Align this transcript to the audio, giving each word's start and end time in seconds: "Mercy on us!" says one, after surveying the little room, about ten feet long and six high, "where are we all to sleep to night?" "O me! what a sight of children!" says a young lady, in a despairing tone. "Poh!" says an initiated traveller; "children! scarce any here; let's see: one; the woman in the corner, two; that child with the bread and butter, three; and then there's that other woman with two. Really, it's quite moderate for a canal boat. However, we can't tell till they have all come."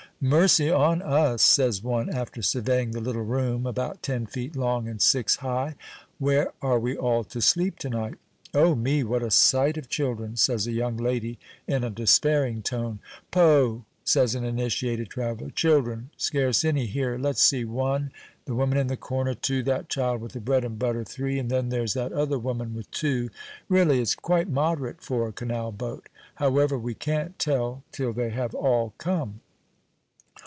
"Mercy 0.23 0.69
on 0.69 1.01
us!" 1.01 1.41
says 1.41 1.81
one, 1.81 2.07
after 2.07 2.43
surveying 2.43 2.91
the 2.91 3.01
little 3.01 3.23
room, 3.23 3.65
about 3.65 4.03
ten 4.03 4.27
feet 4.27 4.55
long 4.55 4.87
and 4.87 5.01
six 5.01 5.37
high, 5.37 5.73
"where 6.19 6.53
are 6.61 6.77
we 6.79 6.95
all 6.95 7.23
to 7.23 7.41
sleep 7.41 7.79
to 7.79 7.89
night?" 7.89 8.13
"O 8.53 8.75
me! 8.75 9.03
what 9.03 9.23
a 9.23 9.31
sight 9.31 9.77
of 9.79 9.89
children!" 9.89 10.37
says 10.37 10.67
a 10.67 10.71
young 10.71 10.95
lady, 10.95 11.39
in 11.67 11.83
a 11.83 11.89
despairing 11.89 12.61
tone. 12.61 12.99
"Poh!" 13.31 13.83
says 14.03 14.35
an 14.35 14.43
initiated 14.43 15.09
traveller; 15.09 15.49
"children! 15.49 16.11
scarce 16.17 16.63
any 16.63 16.85
here; 16.85 17.17
let's 17.17 17.41
see: 17.41 17.65
one; 17.65 18.11
the 18.45 18.53
woman 18.53 18.77
in 18.77 18.85
the 18.85 18.97
corner, 18.97 19.33
two; 19.33 19.63
that 19.63 19.89
child 19.89 20.21
with 20.21 20.33
the 20.33 20.39
bread 20.39 20.63
and 20.63 20.77
butter, 20.77 21.03
three; 21.03 21.39
and 21.39 21.49
then 21.49 21.69
there's 21.69 21.95
that 21.95 22.13
other 22.13 22.37
woman 22.37 22.75
with 22.75 22.91
two. 22.91 23.31
Really, 23.67 23.99
it's 23.99 24.13
quite 24.13 24.47
moderate 24.47 25.01
for 25.01 25.27
a 25.29 25.33
canal 25.33 25.71
boat. 25.71 26.09
However, 26.35 26.77
we 26.77 26.93
can't 26.93 27.39
tell 27.39 27.81
till 27.91 28.13
they 28.13 28.29
have 28.29 28.53
all 28.53 28.93
come." 28.99 29.39